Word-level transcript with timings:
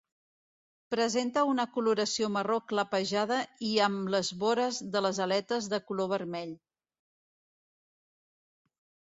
Presenta 0.93 1.41
una 1.49 1.65
coloració 1.75 2.29
marró 2.37 2.55
clapejada 2.71 3.37
i 3.67 3.69
amb 3.89 4.09
les 4.15 4.33
vores 4.45 4.81
de 4.97 5.05
les 5.09 5.21
aletes 5.27 5.69
de 5.75 5.81
color 5.91 6.11
vermell. 6.17 6.57